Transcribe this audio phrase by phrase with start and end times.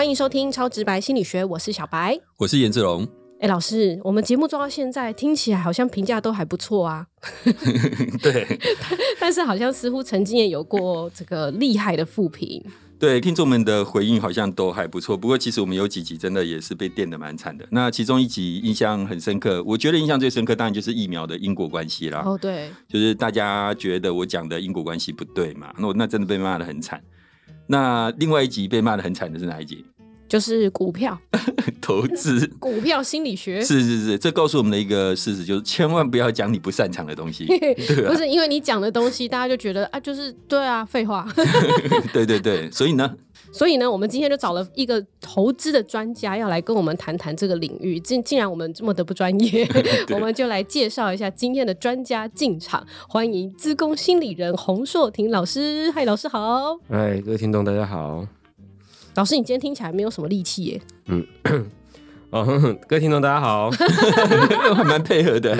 [0.00, 2.18] 欢迎收听《超直白心理学》，我是小白。
[2.38, 3.06] 我是颜志龙。
[3.38, 7.06] 哎，老师，我们节目做到现在，听起来好像评价都还不错啊。
[8.22, 8.58] 对，
[9.20, 12.64] 但是好像似乎曾经也有过这个厉害的负评。
[12.98, 15.14] 对，听众们的回应好像都还不错。
[15.14, 17.68] 不过其实我们有几集真的也是被电的蛮惨的。
[17.70, 22.22] 那其中一集印象很深刻，我觉得印象最深刻当然就是疫苗的因果关系啦。
[22.24, 26.98] 哦，对，就是大家觉得我讲的因果关系不对嘛，那我那真的被骂的很惨。
[27.72, 29.84] 那另外一集被骂的很惨的是哪一集？
[30.30, 31.18] 就是股票
[31.82, 37.46] 投资， 股票心理学是是是，这告诉我们的一个事实就是，千万不要讲你不擅长的东西。
[38.06, 41.26] 不是因为你讲的东西，大家就觉得啊，就是对啊，废话。
[42.12, 43.12] 对对对，所以呢，
[43.50, 47.98] 所以呢，我们今天就找了一个投资的专家，要来跟我们谈谈这个领域。
[47.98, 49.68] 竟既然我们这么的不专业，
[50.10, 52.86] 我们就来介绍一下今天的专家进场。
[53.08, 55.90] 欢迎资工心理人洪硕婷老师。
[55.90, 56.76] 嗨，老师好。
[56.88, 58.39] 嗨，各位听众大家好。
[59.16, 60.80] 老师，你今天听起来没有什么力气耶。
[61.06, 61.26] 嗯，
[62.30, 62.44] 哦，
[62.86, 63.66] 各位听众大家好，
[64.70, 65.56] 我还蛮配合的。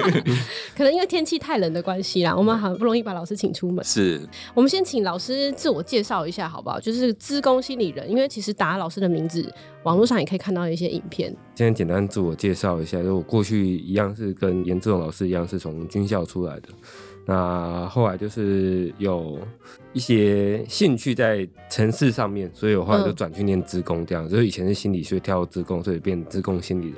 [0.76, 3.82] 可能因为天气太冷的关系啦，我们好不容易把老师请出门。
[3.82, 4.20] 是，
[4.54, 6.78] 我们先请老师自我介绍一下好不好？
[6.78, 9.50] 就是资工心理人，因为其实打老师的名字，
[9.84, 11.34] 网络上也可以看到一些影片。
[11.54, 16.68] 今天简单自我介绍一下，就我过去一样是跟严志勇老师一样，是从军校出来的。
[17.28, 19.36] 那后来就是有
[19.92, 24.28] 一些兴趣在城市上面，所以我后来就转去念职工，这样。
[24.28, 26.96] 就是以前是心理学跳职工，所以变职工心理人。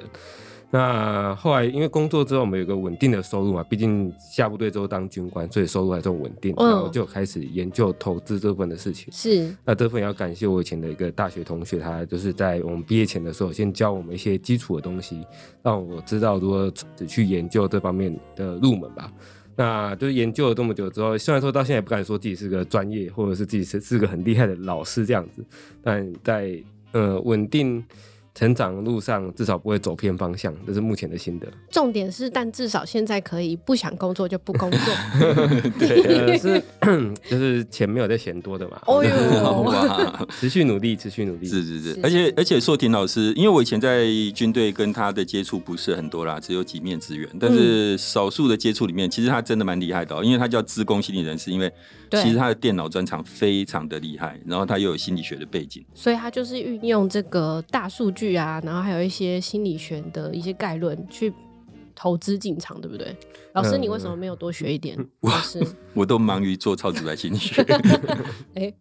[0.70, 6.54] 那后来因为工作之后，我们有个稳定的收入嘛，毕竟下部队之后当军官，所以收入还算稳定。
[6.58, 9.10] 然后就开始研究投资这份的事情。
[9.10, 9.56] 是。
[9.64, 15.24] 那这份要感谢我以前的一个大学同学，他就是在我们毕业前的时候，先教我们一些基础的东西，
[15.62, 16.70] 让我知道如何
[17.06, 19.10] 去研究这方面的入门吧。
[19.58, 25.44] 那就是研究了这么久之后，虽然说到现在也不敢说自己是个专业，或者是自己是是个很厉害的老师这样子，
[25.82, 26.56] 但在
[26.92, 27.84] 呃稳定。
[28.38, 31.48] 成长路上至少不会走偏方向，这是目前的心得。
[31.72, 34.78] 重点是，但至少现在可以不想工作就不工作。
[35.76, 36.62] 对， 是
[37.28, 38.80] 就是钱没有在嫌多的嘛。
[38.86, 41.48] 哦哟， 持续努力，持续努力。
[41.48, 47.28] 是是是，而且而且硕婷老师，因为我以前在军队跟他的接触不是很多啦，只有几面之缘。
[47.40, 51.68] 但是少数的接触里面，其实他真的蛮厉害的，因为他叫自工心理人士，因为
[52.12, 58.27] 其实他的电脑专长非常的厉害，然后他又有心理学的背景，所以他就是运用这个大数据。
[58.34, 61.32] 啊，然后还有一些心理学的一些概论去
[61.94, 63.14] 投资进场，对不对？
[63.54, 64.96] 老师，你为什么没有多学一点？
[65.20, 65.60] 我是，
[65.94, 67.60] 我都忙于做超直白心理学。
[68.54, 68.72] 哎，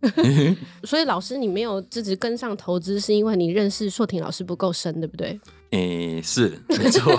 [0.83, 5.39] 所以老师，你没有自己跟上投资，是因为你认识硕婷老师不够深，对不对？
[5.71, 7.13] 诶，是没错，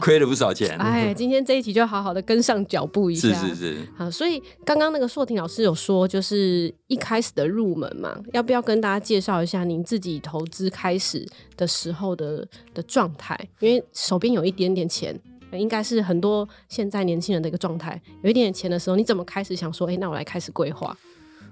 [0.00, 0.74] 亏了不少钱。
[0.78, 3.28] 哎，今天这一集就好好的跟上脚步一下。
[3.34, 3.76] 是是是。
[3.94, 11.28] 好，所以刚刚那个硕婷老师有说，就是一开始的入门嘛，要不要跟大家介绍一下您自己投资开始
[11.58, 13.38] 的时候的的状态？
[13.60, 15.14] 因为手边有一点点钱，
[15.52, 18.00] 应该是很多现在年轻人的一个状态。
[18.22, 20.96] 有一点点钱的时候，你怎么开始想说，哎，那我来开始规划？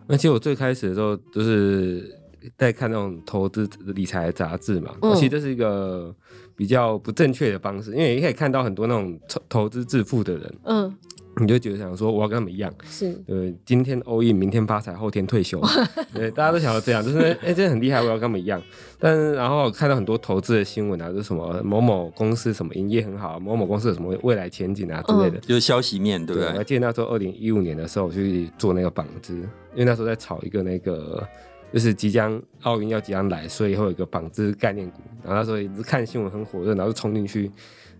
[0.07, 2.22] 而且我最开始的时候就是。
[2.57, 6.15] 在看那种投资理财杂志嘛，其实这是一个
[6.57, 10.95] 比较不正确的方式，因为你可以看到很多那种投投资致富的人，嗯，
[11.41, 15.61] 你就觉得想说我要跟他们一样，是，对，今天 all in，明天发财，后天退休，
[16.13, 18.61] 对，大家都想要这样，就是 哎，真的很厉害，我要跟他们一样。
[18.99, 26.51] 但然后看到很多投资的新闻啊，就是什么某某公司什么营业很好，某某公司有什么未来前景啊之类的，就是消息面，对不对？
[26.51, 31.27] 我还记得那时候二零一五年的时候我去做那个纺织，因为那时候在炒一个那个。
[31.73, 35.01] 就是即将奥运要即将来，所以会有一个纺织概念股。
[35.25, 37.51] 然后那时候一直看新闻很火热，然后就冲进去，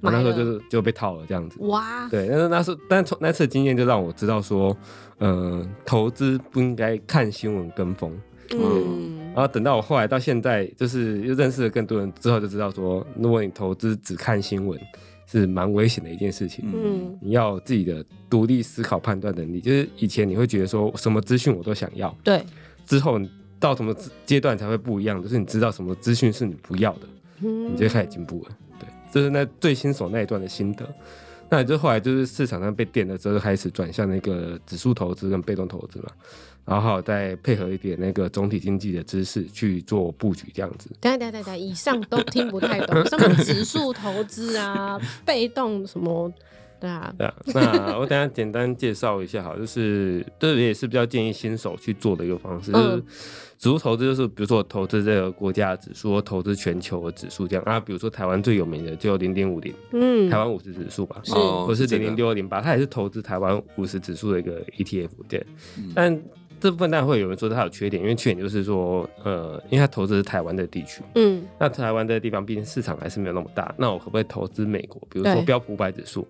[0.01, 1.57] 然后那时候就是就被套了这样子。
[1.61, 2.09] 哇！
[2.09, 4.77] 对，但是那时候，但从那次经验就让我知道说，
[5.21, 8.13] 嗯，投资不应该看新闻跟风。
[8.55, 9.31] 嗯。
[9.33, 14.79] 然后等到我后来到现在，就是又认识了更多人之后，就知道说，如果你投资只看新闻，
[15.27, 16.65] 是蛮危险的一件事情。
[16.75, 17.17] 嗯。
[17.23, 19.61] 你要自己的独立思考判断能力。
[19.61, 22.15] 就是以前你会觉得说什么资讯我都想要。
[22.25, 22.43] 对。
[22.85, 23.21] 之后。
[23.63, 25.23] 到什么阶段才会不一样？
[25.23, 27.07] 就是你知道什么资讯是你不要的，
[27.39, 28.51] 你就开始进步了。
[28.81, 30.85] 对，这是那最新手那一段的心得。
[31.49, 36.07] 那就后来就是市场上被电了之后，开始转向那个指数投资跟被动投资嘛，
[36.65, 40.91] 然后再配合一点那个总体经济的知识去做布局，这样子。
[40.99, 46.33] 等下等下等下，以上都听不太懂，什么指数投资啊， 被动什么。
[46.83, 47.35] 对啊，对啊。
[47.55, 53.01] 那 我等下简单介绍一下，好，就是这也是比较建议新手去做的一个方式，就是
[53.57, 57.79] 指数投资，就是比如说投资这个国家的指数，投资全球的指数这样啊。
[57.79, 65.47] 比如说台湾最有名的就零点五零，嗯，台湾五十指数吧，是或是零零六二零八，它也是投资台湾五十指数的一个 ETF，对。
[65.95, 66.21] 但
[66.61, 75.01] 这部分当然会有人说它有缺点，因为缺点就是说，呃，因为它投资是台湾的地区，嗯，那台湾的地方毕竟市场还是没有那么大，那我可不可以投资美国？
[75.11, 76.25] 比如说对标普五百指数，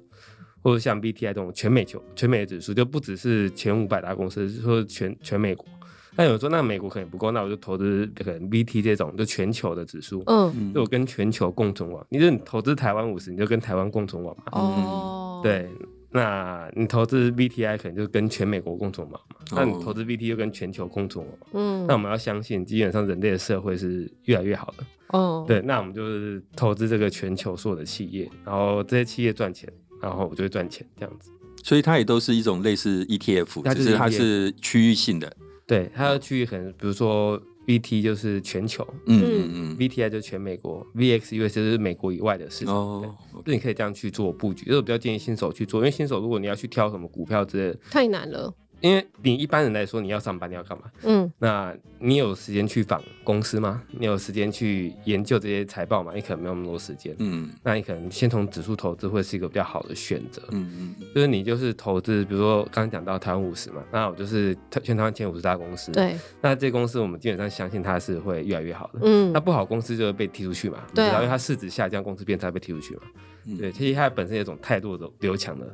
[0.63, 5.67] 或者像 BTI 这种全美球全美指数，就不只是前五百大公司，是说全全美国。
[6.15, 12.07] 那有人说，那美国可能不够，那我就投资可能 BT 这种就全球的指数，嗯，就我跟全球共存亡。
[12.11, 14.45] 你就你投资台湾五十，你就跟台湾共存亡嘛。
[14.53, 15.71] 哦，，对，
[16.11, 19.37] 那你投资 BTI 可能就跟全美国共存亡嘛。
[19.53, 21.47] 那你投资 BT 就跟全球共存亡嘛。
[21.55, 24.85] 嗯那我们要相信，基本上人类的社会是越来越好的。
[25.19, 29.67] 哦，对，那我们就是投资这个全球所有的企业，然后这些企业赚钱，
[30.03, 31.31] 然后我就会赚钱，这样子。
[31.63, 35.35] 所以它也都是一种类似 ETF，它就是只是它是区域性的。
[35.65, 39.77] 对，它的区域可能，比如说 VT 就是全球嗯嗯嗯。
[39.77, 42.75] ，VTI 就是全美国，VXUS 就是美国以外的市场。
[42.75, 43.15] 哦，
[43.45, 48.53] 对，就你可以这样去做布局，就是我比较建议新手去做，因为新手如果你要去挑什么股票之类的，太难了，
[48.83, 50.85] 因为你一般人来说你要上班你要干嘛？
[51.05, 53.83] 嗯，那你有时间去访公司吗？
[53.91, 56.13] 你有时间去研究这些财报吗？
[56.15, 57.15] 你可能没有那么多时间。
[57.21, 60.43] 嗯那你可能先从指数投资会是一个比较好的选择。
[60.51, 69.01] 嗯嗯就是你就是投资，比如说刚刚讲到台湾五十嘛，那我就是全台湾前五十大公司。，对，那这些公司我们基本上相信它是会越来越好的。
[69.03, 73.03] 嗯那，不好公司就会被踢出去嘛，你对啊知道，因为它市值下降，公司变差被踢出去嘛。
[73.47, 75.67] 嗯对，其实它本身有一种态度的流强的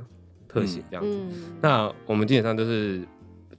[0.49, 1.11] 特性这样子。
[1.11, 1.31] 嗯，
[1.61, 3.07] 那我们基本上都是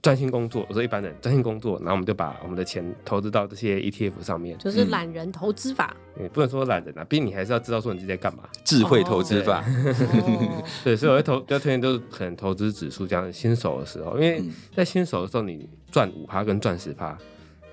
[0.02, 4.56] 专心工作，我说一般人专心工作，然后我们就把我们的钱投资到这些 ETF 上面。
[4.58, 8.44] 就是懒人投资法，你不能说懒人啊，毕竟你还是要知道说你自己在干嘛。
[8.64, 9.60] 智慧投资法。
[9.60, 17.16] 哦 对，所以我会投比较推荐都是可能投资指数这样新手的时候，因为嗯在新手的时候你赚五趴跟赚十趴，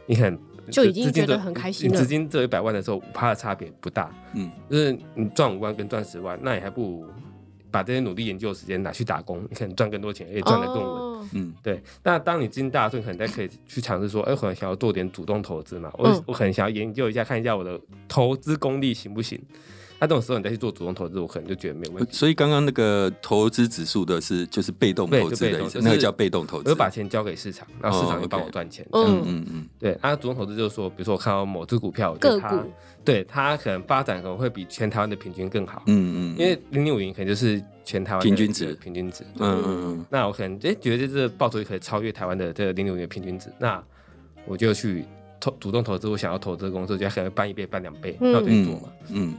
[0.06, 0.38] 你很
[0.70, 7.06] 就已经觉得很开心了你资金只有一百万的时候，五趴的差别不大，嗯就是你赚五万跟赚十万，那你还不如
[7.78, 10.84] 把这些努力研究的时间拿去打工，你可能赚更多钱，也赚得更稳。
[10.84, 19.40] 哦嗯对，那当你进大的时候，你可能再可以去尝试说，哎、我可能想要做点主动投资嘛，我、嗯我可能想要研究一下，看一下我的投资功力行不行。
[20.00, 22.12] 那这种时候你再去做主动投资，我可能就觉得没有问题。
[22.12, 26.70] 所以刚刚那个投资指数的是就是被动投资的意思，就被动就是那个叫被动投资。
[26.70, 28.86] 我就把钱交给市场，然后市场哦就帮我赚钱。
[28.92, 32.72] 嗯嗯嗯嗯对，啊，主动投资就是说，比如说我看到某只股票，我觉得它个股，
[33.04, 39.24] 对它可能发展可能会比全台湾的平均更好，嗯嗯，因为零零五零可能就是全台湾平均值平均值。
[39.40, 43.84] 嗯嗯嗯那我可能哎觉得这个报酬率可以超越台湾的这个零零五零平均值，那
[44.46, 45.06] 我就去
[45.40, 48.90] 投主动投资，我想要投资的公司，我就可能翻一倍、翻两倍，嗯那我就做嗯嘛。
[49.10, 49.34] 嗯，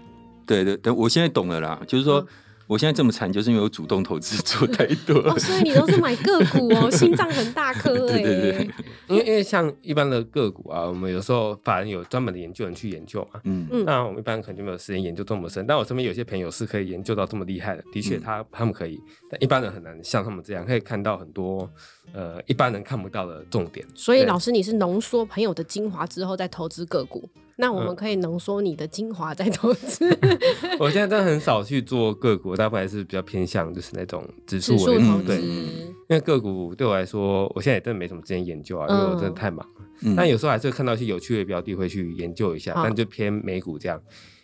[0.48, 2.26] 对对对，我现在懂了啦，就是说嗯
[2.68, 5.16] 我现在这么惨，就是因为我主动投资做 太多。
[5.20, 8.70] 哦，所以你都是买个股哦， 心脏很大颗哎，对对对，
[9.08, 15.66] 因为因为像一般的个股啊，我们有时候法人有专门的研究人去研究嘛，嗯嗯那我们一般可能就没有时间研究这么深。
[15.66, 21.66] 但我身边有些朋友是可以研究到这么厉害的，的确嗯他他们可以，但一般人很难像他们这样，可以看到很多
[22.12, 23.86] 呃一般人看不到的重点。
[23.94, 30.06] 所以老师，你是浓缩朋友的精华之后再投资个股，那我们嗯可以浓缩你的精华再投资
[30.78, 35.40] 我现在真的很少去做个股，大部分还是比较偏向就是那种指数为主投资对，。
[35.40, 39.72] 因为个股对我来说，我现在也真的没什么时间研究啊，因为我真的太忙了。
[40.02, 44.00] 嗯但有时候还是会看到一些有趣的标的，会去研究一下，好但就偏美股这样。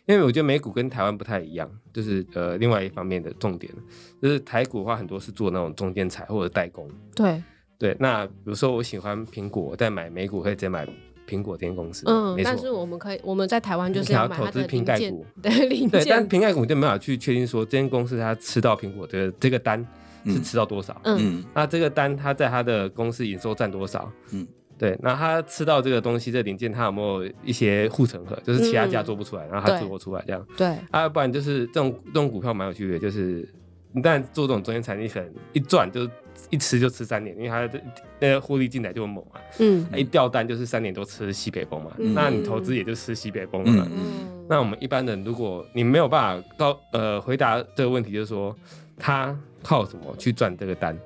[0.06, 3.72] 因为我觉得美股跟台湾不太一样，就是呃另外一方面的重点，
[4.20, 6.86] 就是台股的话很多是做那种中间材或者代工。
[7.14, 7.42] 对，
[7.78, 10.86] 对，那比如说我喜欢苹果，我再买美股可以直接买
[11.26, 12.50] 苹果这间公司，嗯，没错。
[12.50, 19.86] 但是我们可以，我们在台湾就是想要买它投资的零件瓶盖股，对零对，但件，瓶盖股就没办法去确定说这间公司它吃到苹果的这个单
[20.26, 20.98] 是吃到多少。
[21.04, 24.10] 嗯，嗯那这个单它在它的公司营收占多少？
[24.32, 24.98] 嗯嗯，对。
[25.02, 30.46] 那它吃到这个东西，这零件它有没有一些护城河，就是其他家做不出来，然后它对做出来这样。
[30.56, 33.48] 对，啊，不然就是这种这种股票蛮有趣的，就是
[33.92, 36.06] 你当然做这种中间产，你可能一赚就
[36.50, 37.80] 一吃就吃三年，因为他的
[38.20, 39.40] 那个获利进来就很猛嘛。
[39.58, 43.88] 嗯一掉单就是三年都吃西北风嘛，嗯那你投资也就吃西北风了嘛。
[43.90, 48.54] 嗯嗯，那我们一般人，如果你没有办法告呃回答这个问题，就是说
[48.96, 50.98] 他靠什么去赚这个单？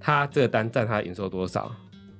[0.00, 1.70] 他这个单占他营收多少？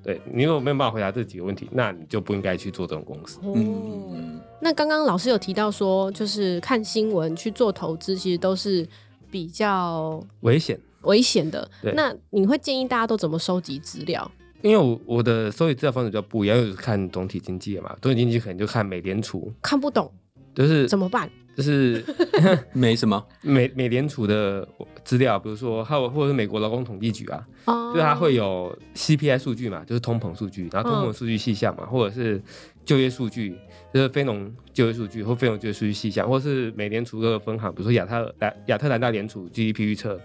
[0.03, 3.39] 对你如果没有办法回答这几个问题，那你就不应该去做这种公司。
[3.43, 3.53] 哦。
[3.57, 8.87] 嗯那刚刚老师有提到说，就是看新闻去做投资，其实都是
[9.31, 11.69] 比较危险，危险的。
[11.95, 14.31] 那你会建议大家都怎么收集资料？
[14.63, 20.13] 因为我我的收集资料方式比较不一样，因为我是看总体经济的嘛，总体经济可能就看美联储，看不懂
[20.55, 21.31] 就是怎么办？
[21.57, 22.05] 就是
[22.75, 24.67] 没什么，美美联储的
[25.05, 32.43] 资料，比如说还有或者是美国劳工统计局啊，哦就是它会有 CPI 数据嘛，就是通膨数据，然后通膨数据细项嘛，或者是
[32.85, 33.57] 就业数据，
[33.95, 40.21] 就是非农就业数据或非农就业数据细项，或是美联储各个分行，比如说亚特兰亚特兰大联储 GDP 预测，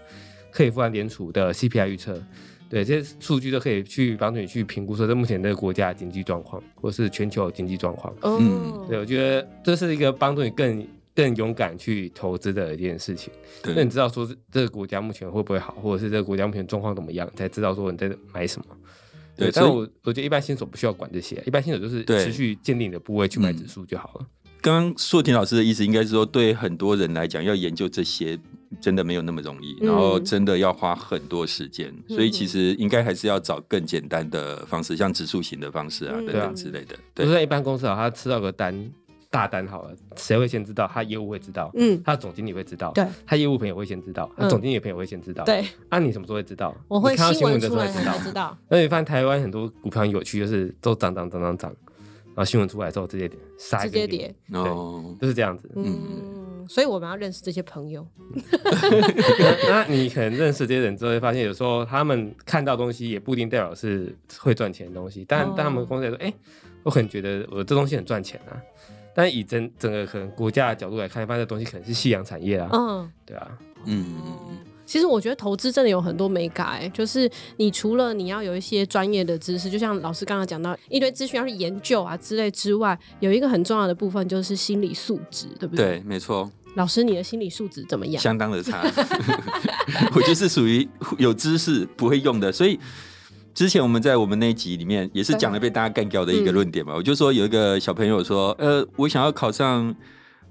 [0.52, 2.22] 克利夫兰联储的 CPI 预测，
[2.68, 8.14] 对，这些数据都可以去帮助你去评估说，这目前这个国家的经济状况，或是全球经济状况。
[8.22, 13.32] 嗯，对，我觉得这是一个帮助你更更勇敢去投资的一件事情。
[13.64, 18.66] 那你知道说这个国家目前会不会好，或者是这个国家目前状况怎么样，才知道说你在买什么。
[19.34, 24.26] 对，但我我觉得一般新手不需要管这些，一般新手就是持续建定你的部位去买指数就好了。
[24.60, 28.38] 刚刚硕田老师的意思应该是说，对很多人来讲，要研究这些
[28.80, 36.96] 真的没有那么容易，然后真的要花很多时间，所以其实应该还是要找更简单的方式，像指数型的方式啊等等之类的。
[37.14, 38.90] 对，就像一般公司啊，他吃到个单
[39.30, 40.90] 大单好了，谁会先知道？
[40.92, 45.64] 他业务会知道，嗯，他总经理会知道，对，他业务朋友会先知道，他总经理朋友会先知道，对。
[45.90, 46.74] 那你什么时候会知道？
[46.88, 48.56] 我会看到新闻的时候才知道。
[48.68, 51.74] 那你发现台湾很多股票很有趣，就是都涨涨涨涨涨。
[52.34, 55.70] 然后新闻出来之后直接杀，直接跌，哦，就是这样子。
[55.76, 58.06] 嗯，所以我们要认识这些朋友。
[59.68, 65.24] 那你可能认识这些人之后，会发现有时候他们看到东西也不一定代表是会赚钱的东西。
[65.28, 66.32] 但但他们公司来说，哎，
[66.82, 68.56] 我可能觉得我这东西很赚钱啊。
[69.14, 72.70] 但以整整个可能国家的角度来看，发现这东西可能是夕阳产业啊。
[72.72, 74.58] 嗯，对啊，嗯嗯嗯。
[74.92, 86.00] 其实我觉得投资真的有很多美感，就是你除了你要有一些专业的知识，就像老师刚刚讲到一堆资讯要去研究啊之类之外，有一个很重要的部分就是心理素质，对不对？
[86.00, 86.52] 对，没错。
[86.74, 88.22] 老师，你的心理素质怎么样？
[88.22, 88.84] 相当的差，
[90.14, 92.52] 我就是属于有知识不会用的。
[92.52, 92.78] 所以
[93.54, 99.96] 之前我们在我们那一集里面也是讲了被大家干掉的一个论点嘛，我就说有一个小朋友说，呃，我想要考上。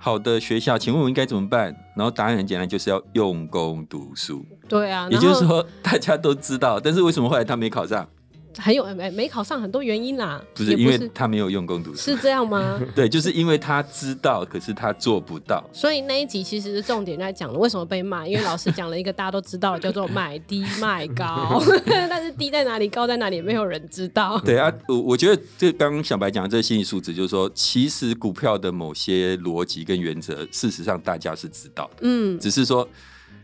[0.03, 1.75] 好的学校，请问我应该怎么办？
[1.95, 4.43] 然后答案很简单，就是要用功读书。
[4.67, 8.09] 对啊，也就是说大家都知道，但是为什么后来他没考上？
[8.57, 12.79] 很有没没考上很多原因啦，不是因为他没有用功读书，是这样吗？
[12.95, 15.63] 对，就是因为他知道，可是他做不到。
[15.71, 24.39] 所以那一集其实是重点在讲了为什么被骂，因为老师讲了一个大家都知道，叫做买低卖高， 但是低在哪里，高在哪里，没有人知道。
[24.39, 32.87] 对啊，我我觉得这刚刚小白讲的这个心理素质，就是说，其实股票的某些逻辑跟原则，事实上大家是知道的，嗯，只是说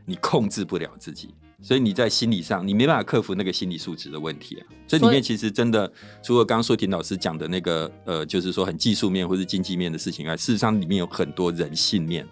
[0.05, 1.33] 你控制不了自己。
[1.63, 4.67] 所以你在心理上，你没办法克服那个心理素质的问题啊。
[4.87, 12.27] 这里面其实真的，除了刚刚硕婷老师讲的那个，呃，就是说很技术面或是经济面的事情外，事实上里面有很多人性面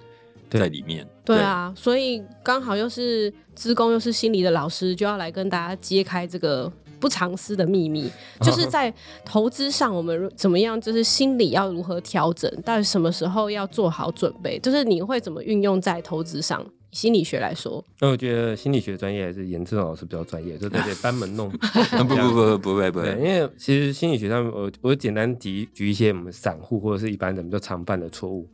[0.48, 1.08] 在里面。
[1.26, 8.08] 对啊，所以刚好又是资工又是心理的老师，就要来跟大家揭开这个不藏私的秘密，
[8.42, 8.94] 就是 在
[9.26, 16.64] 投资上我们怎么样，就是心理要如何调整，到底什么时候要做好准备，就是你会怎么运用在投资上。
[16.96, 21.50] 心理学来说，那我觉得心理学专业还是严正老师比较专业，就在这班门弄。
[22.08, 28.48] 不不不不会不会，因为其实心理学上，我我简单举举一些我们散户或者是一般人比较常犯的错误。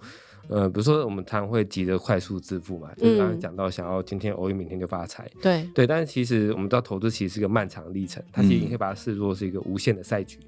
[0.50, 5.30] 呃，比如说我们常会急着快速致富嘛，就是刚刚讲到想要今天偶遇明天就发财。
[5.40, 10.40] 对对，但是其实我们知道投资其实是一个漫长的历程，它其实你可以把它视作是一个无限的赛局。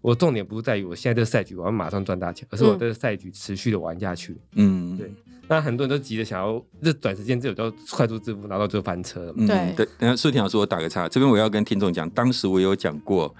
[0.00, 4.36] 我重点不是在于我现在这个赛局我要马上赚大钱，而是我这个赛局持续的玩下去。
[4.54, 5.12] 嗯，对。
[5.48, 9.32] 那很多人都急着想要这短时间之内就快速致富，然后就翻车。
[9.32, 9.88] 对对。
[9.98, 13.34] 等下舒婷老师，我打个岔，这边我要跟听众讲，当时我有讲过，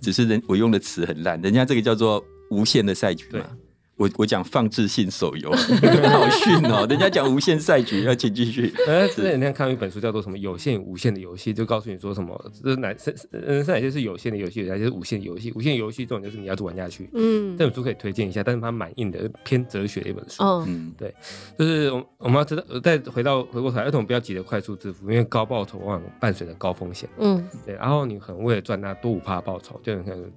[0.00, 3.46] 只是人我用的词很烂，人家这个叫做无限的赛局嘛。
[3.96, 6.86] 我我讲放置性手游， 好逊哦！
[6.88, 8.72] 人家讲无限赛局，要请继续。
[8.86, 15.52] 呃，之前天看一本书，叫做什么“有限无限的游戏”，就告诉你说什么，这哪是人生哪些是有限的游戏，哪些是无限游戏。
[15.54, 17.08] 无限游戏这种就是你要玩下去。
[17.12, 20.42] 嗯，这本书可以推荐一下，但是它蛮硬的，偏哲学的一本书。
[20.66, 21.14] 嗯，对，
[21.58, 27.08] 就是我我们要知道，再回到回过头来，儿童不要急着快速致富，因为高报酬往往伴随着高风险。
[27.18, 30.32] 嗯，对，然后你可能为了赚那多五趴报酬，就可能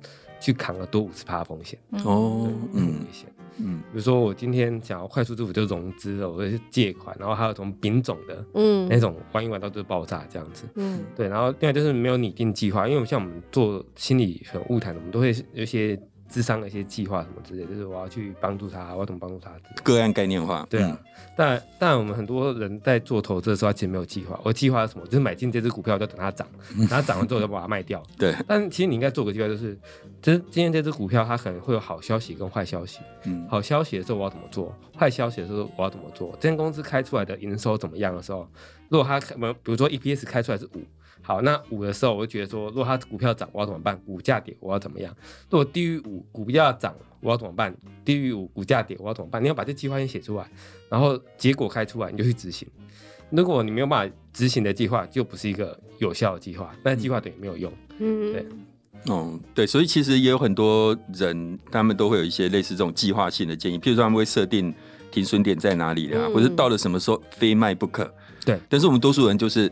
[0.45, 1.79] 去扛了多五十趴风险。
[2.03, 3.27] 哦，嗯，危险。
[3.57, 15.99] 嗯，比如说我今天想要快速支付就融资了，或者是借款，然后还有从丙种的，嗯，那种玩一玩到就是爆炸这样子，嗯，对，然后另外就是没有拟定计划，因为像我们做心理和物谈，我们都会有一些。
[16.29, 19.51] 智商的一些计划什么之类，就是我要去帮助他，我要怎么帮助他？
[19.83, 20.99] 个案概念化，对啊。
[21.37, 24.39] 但但我们很多人在做投资的时候，其实没有计划。
[24.43, 25.05] 我计划是什么？
[25.05, 26.47] 就是买进这只股票，就等它涨，
[26.89, 28.01] 然后涨完之后就把它卖掉。
[28.17, 28.35] 对。
[28.47, 29.77] 但其实你应该做个计划，就是
[30.21, 32.99] 就是今天这只股票它可能会有好消息跟坏消息。
[33.23, 33.47] 嗯。
[33.49, 34.75] 好消息的时候我要怎么做？
[34.97, 36.31] 坏消息的时候我要怎么做？
[36.39, 38.47] 这间公司开出来的营收怎么样的时候，
[38.89, 40.81] 如果它可能比如说 EPS 开出来是五。
[41.25, 43.99] 好，那五的时候，我就觉得说，如果它股票涨，我要怎么办？
[44.01, 45.11] 股价跌，我要怎么样？
[45.49, 47.75] 如果低于五，股票涨，我要怎么办？
[48.05, 49.43] 低于五，股价跌，我要怎么办？
[49.43, 50.47] 你要把这计划先写出来，
[50.87, 52.67] 然后结果开出来，你就去执行。
[53.31, 57.73] 如果你没有办法执行的计划，就不是一个有效的计划，那计划等于没有用。
[57.97, 58.45] 嗯，对，
[59.09, 64.71] 嗯，对，所以其实也有很多人，他们都会有一些类似这种计划性的建议，譬如说他们会设定
[65.09, 68.07] 停损点在哪里啊，或者到了什么时候非卖不可。
[68.45, 69.71] 对，但是我们多数人就是。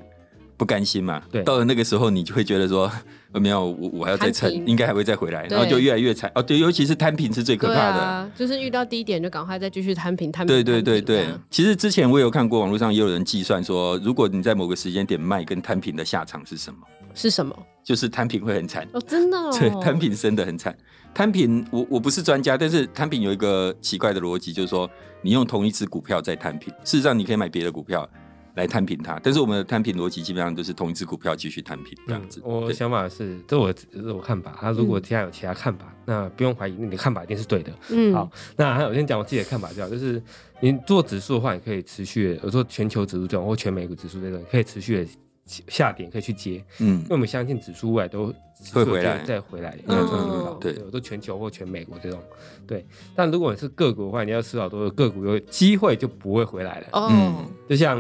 [0.58, 1.22] 不甘心嘛。
[1.32, 2.92] 对到了那个时候，你就会觉得说，
[3.32, 6.32] 呃 没有，我我还要再撑应该还会再回来，然后就越来越惨。
[6.36, 8.00] 哦，对，尤其是摊平是最可怕的。
[8.00, 10.56] 啊，就是遇到低点就赶快再继续摊平摊平。
[10.56, 16.80] 对对对对其实之前我有看过网络上也有人计算说，如果你在某个时间点卖跟摊平的下场是什么，
[17.14, 17.56] 是什么？
[17.84, 18.88] 就是摊平会很惨。
[18.94, 20.76] 哦，真的哦， 对，摊平真的很惨。
[21.14, 24.90] 摊平，我我不是专家，但是摊平有一个奇怪的逻辑，就是说
[25.22, 28.10] 你用同一只股票在摊平，事实上你可以买别的股票
[28.56, 32.42] 来摊平它，但是我们的摊平逻辑基本上都是同一只股票继续摊平这样子。
[32.44, 34.56] 我对想法是，这我这是我看法。
[34.60, 37.72] 他如果其他有其他看法，那不用怀疑，你的看法一定是对的。
[37.90, 40.22] 嗯，好，那还有我先讲我自己的看法，就好，就是
[40.60, 45.12] 你做指数的话，你可以持续的，我说全球指数这种或全美股指数这种，你可以持续的
[45.46, 48.34] 下点可以去接，嗯因为我们相信指数未来都
[48.72, 52.22] 会回来再回来，嗯对我说全球或全美国这种，
[52.66, 52.86] 对。
[53.16, 56.88] 但如果你是个股的话，你要吃好多个股有机会就不会回来了。
[56.94, 58.00] 哦嗯，就像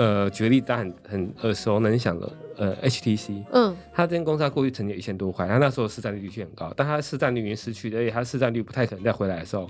[0.00, 3.76] 呃，举个例子，大家很很耳熟能详的呃 HTC，嗯。
[3.92, 9.68] 它这间公司它过去曾经有一千多块，它那时候市占率的确很高，但它市占率已经失去了，而且它市占率不太可能再回来的时候，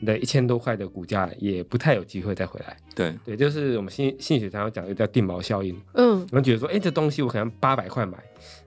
[0.00, 2.76] 你的一千多块的股价也不太有机会再回来。
[2.92, 8.18] 对，对，就是我们心心理学常常讲的叫定锚效应，嗯，我们觉得说，哎，这东西我可能八百块买，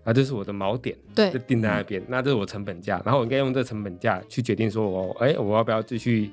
[0.06, 1.30] 啊，这是我的锚点，对。
[1.30, 6.32] 就定在那边，那这是我成本价，然后我应该用这成本价去决定说我，哎，我要不要继续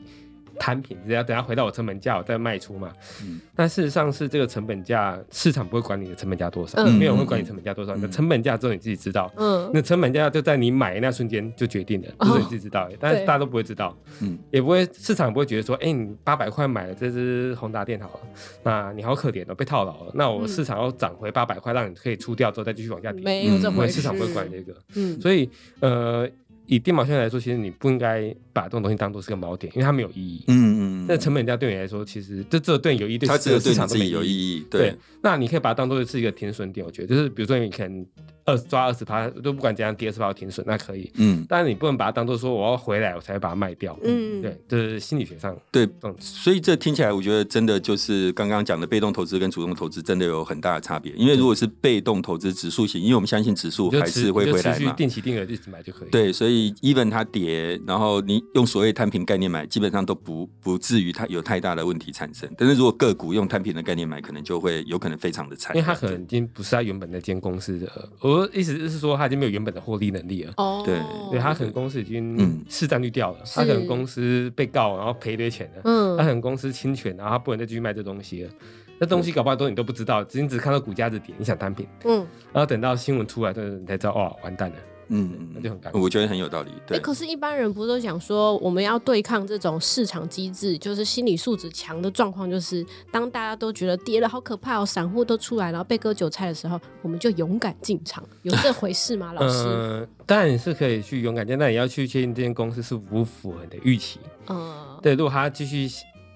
[0.59, 2.93] 摊品，只要等下回到我成本价，我再卖出嘛。
[3.23, 3.41] 嗯。
[3.55, 6.95] 但事实上是这个成本价，市场不会管你的成本价多少，嗯。
[6.99, 9.33] 没有人会管你成本价多少，你的成本价只有你自己知道。
[9.37, 12.27] 嗯，那成本价就在你买那瞬间就决定了，哦。
[12.27, 14.39] 就是你自己知道的，但是大家都不会知道，嗯。
[14.51, 18.21] 也不会市场不会觉得说，哎、你八百块买了这只宏达电好了，
[18.63, 20.49] 那你好可怜哦，被套牢了，那我嗯。
[20.49, 25.49] 市场要涨回八百块，让你可以出掉之后再继续往下跌，嗯没有这回事，市场不会管这个，嗯，所以
[25.81, 26.29] 呃，
[26.73, 30.43] 以电毛线来说，其实你不应该把这种东西当做是个锚点，因为它没有意义。
[30.49, 34.67] 嗯嗯那成本价对你来说，其实这这对你有意义，对它只有对自己有意义。
[34.71, 38.07] 对对，，那你可以把它当做是一个停损点，我觉得就是比如说你可能
[38.45, 41.11] 二抓二十趴，都不管怎样跌二十趴停损，那可以。
[41.17, 43.99] 嗯但是你不能把它当做说我要回来我才会把它卖掉。
[44.05, 51.13] 嗯对，这是心理学上对，这种所以这听起来，我觉得真的就是刚刚讲的被动投资跟主动投资真的有很大的差别。
[51.13, 54.93] 因为如果是被动投资指数型，因为我们相信指数还是会回来嘛。
[54.95, 62.49] 定期定额一直买就可以。，对，所以 even 它跌，然后你用所谓摊平概念买，基本上都不不至于它有太大的问题产生。
[62.57, 70.53] 但是如果个股用摊平的概念买，可能就会有可能非常的惨，因为它可能已经不是它原本那间公司的，我意思是说它已经没有原本的获利能力了。
[70.57, 75.83] 哦，对对，它可能公司已经嗯市占率掉了，它可能公司被告，然后赔一堆钱了。
[75.85, 78.51] 嗯它可能公司侵权，然后它不能再继续卖这东西了。
[78.99, 84.77] 那东西搞不好都你都不知道，只你只看到股价的点，你想单品，嗯，然后等到新闻出来，你才知道，哇，完蛋了。
[85.15, 86.71] 嗯那就很尴尬我觉得很有道理。
[86.71, 99.33] 哎，对，可是，一般人不是都讲说，我们要对抗这种市场机制，就是心理素质强的状况，就是当大家都觉得跌了好可怕哦，散户都出来，然后被割韭菜的时候，我们就勇敢进场，有这回事吗？
[99.35, 99.69] 老师？
[99.69, 104.19] 呃，当然是可以去勇敢进，但你要去确定这间公司是不符合你的预期。
[104.49, 105.89] 嗯，对，如果他继续，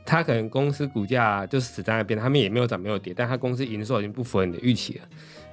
[0.04, 5.04] 他可能公司股价就死在那边，他们也没有涨没有跌，但他公司营收已经不符合你的预期了。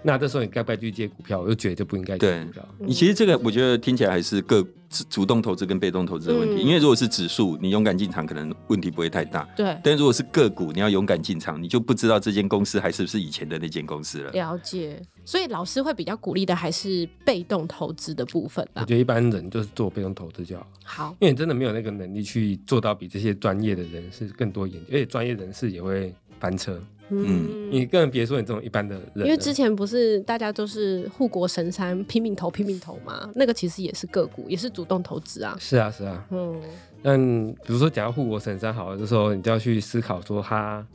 [0.04, 1.39] 那这时候你该不该去接股票？
[1.39, 2.68] 我就觉得就不应该接股票。
[2.80, 6.62] 你其实这个我觉得听起来还是个主主动投资跟被动投资的问题。
[6.62, 9.44] 嗯因为如果是指数，你勇敢进场可能问题不会太大。
[9.56, 14.32] 对，但如果是个股，你要勇敢进场，你就不知道这间公司还是不是以前的那间公司了。
[14.32, 15.02] 了解。
[15.26, 18.82] 所以老师会比较鼓励的还是被动投资的部分吧。
[18.82, 26.78] 我觉得一般人就是做被动投资就好，好，因为你真的没有那个能力去做到比这些专业的人士更多研究，而且专业人士也会翻车。
[27.10, 35.56] 嗯，你更别说你这种一般的人，因为之前不是大家都是护国神山拼命投拼命投嘛，那个其实也是个股，也是主动投资啊。
[35.60, 36.60] 是啊是啊，嗯，
[37.04, 37.20] 但
[37.66, 40.86] 比如说讲到护国神山好了，这时候你就要去思考说它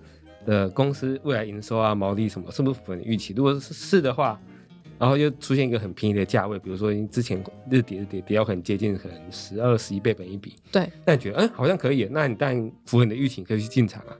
[0.47, 3.35] 的公司未来营收啊、毛利什么是不是符合你预期？
[3.37, 4.40] 如果是是的话，
[4.99, 7.40] 然后又出现一个很便宜的价位，比如说之前
[7.71, 14.16] 日跌日跌跌到很接近可能十二十一倍本一比，对，那你觉得嗯好像可以，那你当然符合你的预期，你可以去进场啊。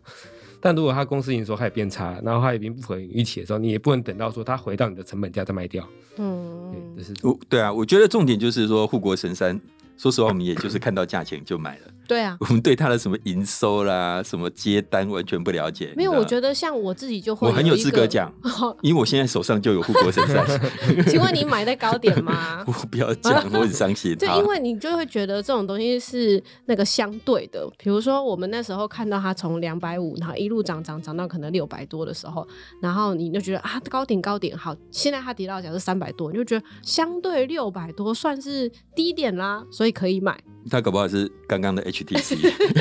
[0.61, 5.83] 但如果他公司营收开始变差，然后他已经不符合你预期的时候，你也不能等到说他回到你的成本价再卖掉。
[6.17, 9.61] 对，嗯这，是我对啊，我觉得重点就是说护国神山。
[9.99, 12.37] 说实话，我们也就是看到价钱就买了， 对啊。
[12.41, 15.93] 我们对它的什么营收啦、什么接单完全不了解。
[15.97, 17.79] 没有，我觉得像我自己就会我很有。
[17.79, 18.33] 资格讲，
[18.83, 20.45] 因为我现在手上就有护国神山。
[21.07, 22.65] 请问你买在高点吗？
[22.67, 24.17] 我不要讲，我很伤心。
[24.17, 32.47] 对，因为你就会觉得这种东西是那个相对的，比如说我们那时候看到它从两百五，然后一路涨涨涨到可能六百多的时候，
[32.83, 40.39] 然后你就觉得啊高点高点好，现在它跌到假设三百多，你就觉得相对六百多算是低点啦，所以可以买。
[40.71, 42.37] 他搞不好是刚刚的 HTC，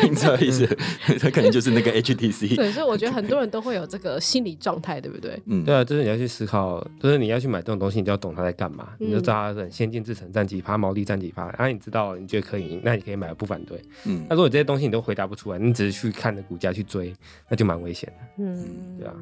[0.09, 0.67] 你知道意思？
[1.21, 2.55] 他可能就是那个 HTC。
[2.57, 5.41] 对，所以我觉得很多人都会有这个心理状态，对不对？
[5.45, 13.81] 嗯，对啊，就是你要去思考，就是你要去买这种东西，你就要懂他在干嘛，你就知道它很先进制成占几趴，毛利占几趴，然后你知道你觉得可以，那你可以买，不反对。
[14.05, 17.13] 嗯，那如果这些东西你都回答不出来，你只是去看着股价去追，
[17.47, 18.43] 那就蛮危险的。
[18.43, 19.13] 嗯，对啊。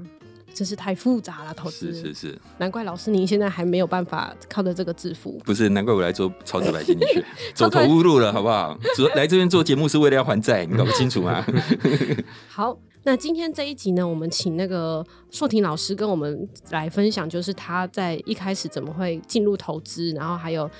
[0.56, 5.38] 真是太复杂了，投资是是是，难怪老师您现在还没有办法靠着这个致富。
[5.44, 8.76] 不是，难怪我来做超级百姓理学， 走投无路了，好不好？
[9.16, 11.46] 来这边做节目是为了要还债，你搞不清楚吗？
[12.48, 20.72] 好，那今天这一集呢，我们请那个硕婷老师跟我们来分享，就是他在一开始怎么会进入投资，然后还有。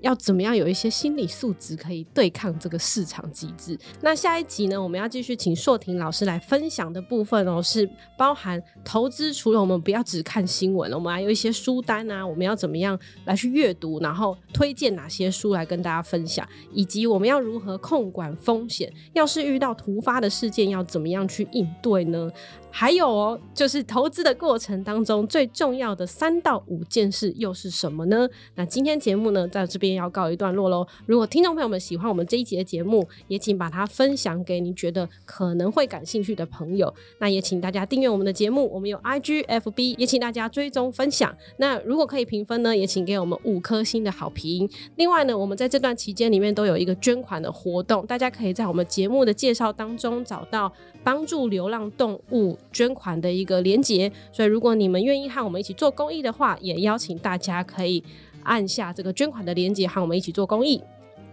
[0.00, 3.78] 要怎么样有一些心理素质可以对抗这个市场机制？
[4.00, 22.30] 那下一集呢，我们要继续请硕婷老师来分享的部分哦，是包含投资，除了我们不要只看新闻，我们还有一些书单啊，我们要怎么样来去阅读，然后推荐哪些书来跟大家分享，以及我们要如何控管风险，要是遇到突发的事件，要怎么样去应对呢？
[22.72, 28.28] 还有哦，就是投资的过程当中最重要的三到五件事又是什么呢？
[28.54, 30.86] 那今天节目呢，在这边要告一段落喽。
[31.04, 36.92] 如果听众朋友们喜欢我们这一集的节目，也请把它分享给你觉得可能会感兴趣的朋友。
[37.18, 41.36] 那也请大家订阅我们的节目，我们有 IG、FB，也请大家追踪分享。
[41.56, 44.70] 那如果可以评分呢，也请给我们五颗星的好评。
[44.96, 52.56] 另外呢，我们在这段期间里面都有一个捐款的活动，大家可以在我们节目的介绍当中找到帮助流浪动物。
[52.72, 58.02] 捐款的一个连结，所以如果你们愿意和我们一起做公益的话，也邀请大家可以
[58.42, 60.82] 按下这个捐款的连结，和我们一起做公益。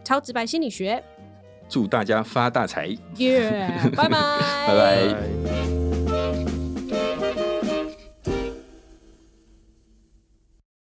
[0.04, 1.04] 超直白心理学，
[1.67, 2.88] 祝大家发大财！
[3.17, 4.19] 耶，拜拜，
[4.67, 5.77] 拜拜。